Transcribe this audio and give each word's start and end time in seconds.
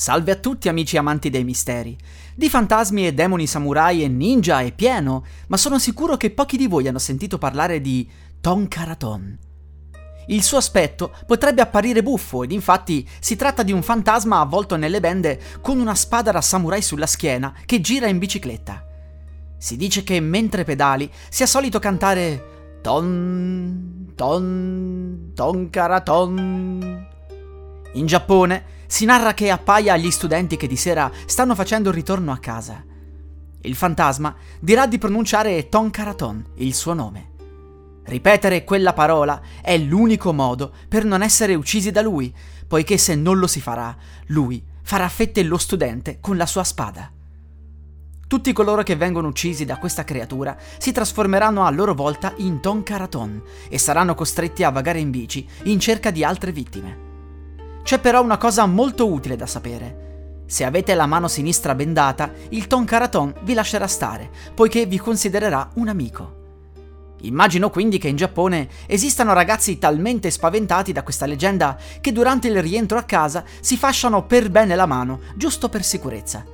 Salve 0.00 0.32
a 0.32 0.36
tutti 0.36 0.70
amici 0.70 0.96
amanti 0.96 1.28
dei 1.28 1.44
misteri. 1.44 1.94
Di 2.34 2.48
fantasmi 2.48 3.06
e 3.06 3.12
demoni 3.12 3.46
samurai 3.46 4.02
e 4.02 4.08
ninja 4.08 4.62
è 4.62 4.72
pieno, 4.72 5.26
ma 5.48 5.58
sono 5.58 5.78
sicuro 5.78 6.16
che 6.16 6.30
pochi 6.30 6.56
di 6.56 6.66
voi 6.66 6.88
hanno 6.88 6.98
sentito 6.98 7.36
parlare 7.36 7.82
di 7.82 8.08
Tonkaraton. 8.40 9.38
Il 10.28 10.42
suo 10.42 10.56
aspetto 10.56 11.14
potrebbe 11.26 11.60
apparire 11.60 12.02
buffo 12.02 12.42
ed 12.44 12.52
infatti 12.52 13.06
si 13.20 13.36
tratta 13.36 13.62
di 13.62 13.72
un 13.72 13.82
fantasma 13.82 14.40
avvolto 14.40 14.76
nelle 14.76 15.00
bende 15.00 15.38
con 15.60 15.78
una 15.78 15.94
spada 15.94 16.30
da 16.30 16.40
samurai 16.40 16.80
sulla 16.80 17.06
schiena 17.06 17.54
che 17.66 17.82
gira 17.82 18.06
in 18.06 18.16
bicicletta. 18.16 18.82
Si 19.58 19.76
dice 19.76 20.02
che 20.02 20.18
mentre 20.18 20.64
pedali 20.64 21.12
sia 21.28 21.44
solito 21.44 21.78
cantare 21.78 22.78
Ton, 22.80 24.12
ton, 24.14 25.32
tonkaraton. 25.34 27.09
In 27.94 28.06
Giappone 28.06 28.78
si 28.86 29.04
narra 29.04 29.34
che 29.34 29.50
appaia 29.50 29.94
agli 29.94 30.10
studenti 30.10 30.56
che 30.56 30.66
di 30.66 30.76
sera 30.76 31.10
stanno 31.26 31.54
facendo 31.54 31.88
il 31.88 31.94
ritorno 31.94 32.30
a 32.32 32.38
casa. 32.38 32.84
Il 33.62 33.74
fantasma 33.74 34.34
dirà 34.60 34.86
di 34.86 34.98
pronunciare 34.98 35.68
Tonkaraton, 35.68 36.44
il 36.56 36.74
suo 36.74 36.94
nome. 36.94 37.28
Ripetere 38.04 38.64
quella 38.64 38.92
parola 38.92 39.40
è 39.60 39.76
l'unico 39.76 40.32
modo 40.32 40.72
per 40.88 41.04
non 41.04 41.22
essere 41.22 41.54
uccisi 41.54 41.90
da 41.90 42.00
lui, 42.00 42.34
poiché 42.66 42.96
se 42.96 43.14
non 43.14 43.38
lo 43.38 43.46
si 43.46 43.60
farà, 43.60 43.96
lui 44.26 44.62
farà 44.82 45.08
fette 45.08 45.42
lo 45.42 45.58
studente 45.58 46.18
con 46.20 46.36
la 46.36 46.46
sua 46.46 46.64
spada. 46.64 47.10
Tutti 48.26 48.52
coloro 48.52 48.82
che 48.84 48.96
vengono 48.96 49.28
uccisi 49.28 49.64
da 49.64 49.76
questa 49.76 50.04
creatura 50.04 50.56
si 50.78 50.92
trasformeranno 50.92 51.64
a 51.64 51.70
loro 51.70 51.94
volta 51.94 52.32
in 52.36 52.60
Tonkaraton 52.60 53.42
e 53.68 53.76
saranno 53.76 54.14
costretti 54.14 54.62
a 54.62 54.70
vagare 54.70 55.00
in 55.00 55.10
bici 55.10 55.46
in 55.64 55.80
cerca 55.80 56.10
di 56.10 56.22
altre 56.22 56.52
vittime. 56.52 57.09
C'è 57.82 57.98
però 57.98 58.22
una 58.22 58.36
cosa 58.36 58.66
molto 58.66 59.10
utile 59.10 59.36
da 59.36 59.46
sapere. 59.46 60.08
Se 60.46 60.64
avete 60.64 60.94
la 60.94 61.06
mano 61.06 61.28
sinistra 61.28 61.74
bendata, 61.74 62.32
il 62.50 62.66
Tonkaraton 62.66 63.34
vi 63.42 63.54
lascerà 63.54 63.86
stare, 63.86 64.30
poiché 64.54 64.86
vi 64.86 64.98
considererà 64.98 65.70
un 65.74 65.88
amico. 65.88 66.38
Immagino 67.22 67.70
quindi 67.70 67.98
che 67.98 68.08
in 68.08 68.16
Giappone 68.16 68.68
esistano 68.86 69.32
ragazzi 69.32 69.78
talmente 69.78 70.30
spaventati 70.30 70.92
da 70.92 71.02
questa 71.02 71.26
leggenda 71.26 71.76
che 72.00 72.12
durante 72.12 72.48
il 72.48 72.62
rientro 72.62 72.98
a 72.98 73.02
casa 73.02 73.44
si 73.60 73.76
fasciano 73.76 74.24
per 74.24 74.50
bene 74.50 74.74
la 74.74 74.86
mano, 74.86 75.20
giusto 75.36 75.68
per 75.68 75.84
sicurezza. 75.84 76.44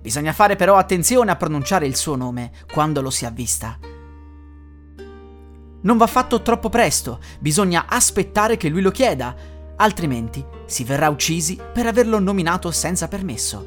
Bisogna 0.00 0.32
fare 0.32 0.56
però 0.56 0.76
attenzione 0.76 1.30
a 1.30 1.36
pronunciare 1.36 1.86
il 1.86 1.96
suo 1.96 2.16
nome 2.16 2.52
quando 2.72 3.02
lo 3.02 3.10
si 3.10 3.24
avvista. 3.24 3.78
Non 5.84 5.96
va 5.96 6.06
fatto 6.06 6.42
troppo 6.42 6.68
presto, 6.68 7.18
bisogna 7.40 7.86
aspettare 7.88 8.56
che 8.56 8.68
lui 8.68 8.82
lo 8.82 8.92
chieda, 8.92 9.34
altrimenti 9.82 10.44
si 10.64 10.84
verrà 10.84 11.08
uccisi 11.08 11.58
per 11.72 11.86
averlo 11.86 12.18
nominato 12.18 12.70
senza 12.70 13.08
permesso. 13.08 13.66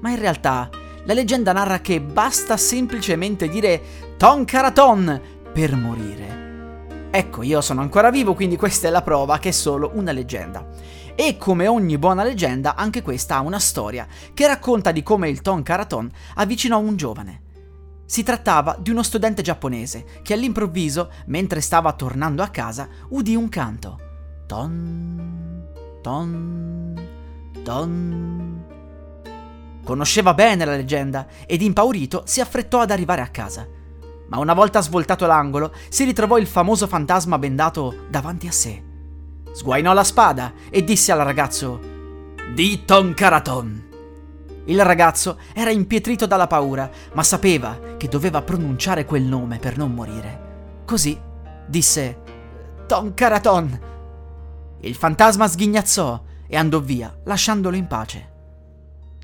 Ma 0.00 0.10
in 0.10 0.18
realtà 0.18 0.68
la 1.04 1.14
leggenda 1.14 1.52
narra 1.52 1.80
che 1.80 2.00
basta 2.00 2.56
semplicemente 2.56 3.48
dire 3.48 3.80
Tonkaraton 4.16 5.20
per 5.52 5.74
morire. 5.74 7.08
Ecco, 7.10 7.42
io 7.42 7.60
sono 7.62 7.80
ancora 7.80 8.10
vivo, 8.10 8.34
quindi 8.34 8.56
questa 8.56 8.88
è 8.88 8.90
la 8.90 9.02
prova 9.02 9.38
che 9.38 9.48
è 9.48 9.52
solo 9.52 9.92
una 9.94 10.12
leggenda. 10.12 10.68
E 11.14 11.38
come 11.38 11.66
ogni 11.66 11.96
buona 11.96 12.22
leggenda, 12.22 12.74
anche 12.74 13.00
questa 13.00 13.36
ha 13.36 13.40
una 13.40 13.58
storia 13.58 14.06
che 14.34 14.46
racconta 14.46 14.92
di 14.92 15.02
come 15.02 15.30
il 15.30 15.40
Tonkaraton 15.40 16.10
avvicinò 16.34 16.78
un 16.78 16.96
giovane. 16.96 17.40
Si 18.04 18.22
trattava 18.22 18.76
di 18.78 18.90
uno 18.90 19.02
studente 19.02 19.40
giapponese 19.40 20.04
che 20.22 20.34
all'improvviso, 20.34 21.10
mentre 21.26 21.62
stava 21.62 21.94
tornando 21.94 22.42
a 22.42 22.48
casa, 22.48 22.88
udì 23.08 23.34
un 23.34 23.48
canto. 23.48 23.98
Ton, 24.46 25.45
ton, 26.06 26.94
ton. 27.64 28.64
Conosceva 29.84 30.34
bene 30.34 30.64
la 30.64 30.76
leggenda 30.76 31.26
ed 31.46 31.62
impaurito 31.62 32.22
si 32.26 32.40
affrettò 32.40 32.78
ad 32.78 32.92
arrivare 32.92 33.22
a 33.22 33.26
casa. 33.26 33.66
Ma 34.28 34.38
una 34.38 34.54
volta 34.54 34.80
svoltato 34.80 35.26
l'angolo, 35.26 35.72
si 35.88 36.04
ritrovò 36.04 36.38
il 36.38 36.46
famoso 36.46 36.86
fantasma 36.86 37.38
bendato 37.38 38.04
davanti 38.08 38.46
a 38.46 38.52
sé. 38.52 38.80
Sguainò 39.52 39.92
la 39.92 40.04
spada 40.04 40.52
e 40.70 40.84
disse 40.84 41.10
al 41.10 41.18
ragazzo: 41.18 41.80
Di 42.54 42.84
Tonkaraton. 42.84 43.84
Il 44.66 44.84
ragazzo 44.84 45.40
era 45.54 45.70
impietrito 45.70 46.26
dalla 46.26 46.46
paura, 46.46 46.88
ma 47.14 47.24
sapeva 47.24 47.80
che 47.96 48.06
doveva 48.06 48.42
pronunciare 48.42 49.04
quel 49.04 49.24
nome 49.24 49.58
per 49.58 49.76
non 49.76 49.92
morire. 49.92 50.82
Così 50.84 51.18
disse: 51.66 52.20
Tonkaraton. 52.86 53.94
Il 54.80 54.94
fantasma 54.94 55.48
sghignazzò 55.48 56.22
e 56.46 56.56
andò 56.56 56.80
via, 56.80 57.14
lasciandolo 57.24 57.76
in 57.76 57.86
pace. 57.86 58.34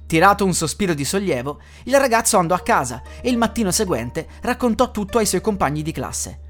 Tirato 0.06 0.44
un 0.44 0.52
sospiro 0.52 0.92
di 0.92 1.04
sollievo, 1.04 1.60
il 1.84 1.98
ragazzo 1.98 2.36
andò 2.36 2.54
a 2.54 2.60
casa 2.60 3.02
e 3.20 3.30
il 3.30 3.38
mattino 3.38 3.70
seguente 3.70 4.26
raccontò 4.42 4.90
tutto 4.90 5.18
ai 5.18 5.26
suoi 5.26 5.40
compagni 5.40 5.82
di 5.82 5.92
classe. 5.92 6.40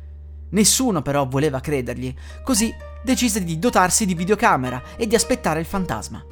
Nessuno 0.50 1.00
però 1.00 1.26
voleva 1.26 1.60
credergli, 1.60 2.14
così 2.42 2.74
decise 3.04 3.42
di 3.44 3.58
dotarsi 3.58 4.04
di 4.04 4.14
videocamera 4.14 4.82
e 4.96 5.06
di 5.06 5.14
aspettare 5.14 5.60
il 5.60 5.66
fantasma. 5.66 6.24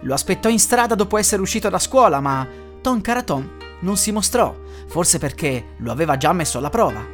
Lo 0.00 0.14
aspettò 0.14 0.48
in 0.48 0.58
strada 0.58 0.94
dopo 0.94 1.18
essere 1.18 1.42
uscito 1.42 1.68
da 1.68 1.78
scuola, 1.78 2.20
ma 2.20 2.46
Ton 2.80 3.00
Caraton 3.00 3.56
non 3.80 3.96
si 3.96 4.12
mostrò, 4.12 4.54
forse 4.86 5.18
perché 5.18 5.74
lo 5.78 5.90
aveva 5.90 6.16
già 6.16 6.32
messo 6.32 6.58
alla 6.58 6.70
prova. 6.70 7.04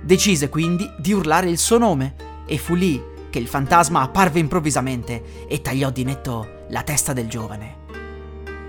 Decise 0.00 0.48
quindi 0.48 0.90
di 0.98 1.12
urlare 1.12 1.48
il 1.50 1.58
suo 1.58 1.78
nome 1.78 2.14
e 2.46 2.58
fu 2.58 2.74
lì 2.74 3.10
che 3.32 3.38
il 3.38 3.48
fantasma 3.48 4.02
apparve 4.02 4.40
improvvisamente 4.40 5.46
e 5.48 5.62
tagliò 5.62 5.88
di 5.88 6.04
netto 6.04 6.66
la 6.68 6.82
testa 6.82 7.14
del 7.14 7.28
giovane. 7.28 7.80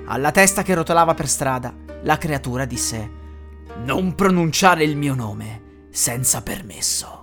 Alla 0.05 0.31
testa 0.31 0.63
che 0.63 0.73
rotolava 0.73 1.13
per 1.13 1.27
strada, 1.27 1.75
la 2.03 2.17
creatura 2.17 2.63
disse: 2.63 3.11
Non 3.83 4.15
pronunciare 4.15 4.85
il 4.85 4.95
mio 4.95 5.15
nome 5.15 5.87
senza 5.91 6.41
permesso. 6.41 7.22